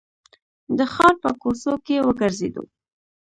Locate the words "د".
0.77-0.79